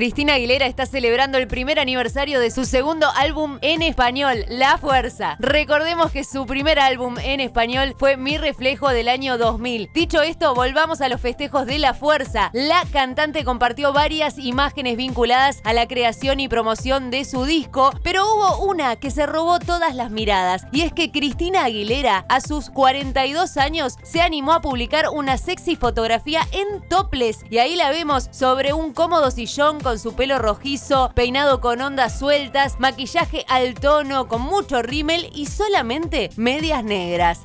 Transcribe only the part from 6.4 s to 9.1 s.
primer álbum en español fue Mi Reflejo del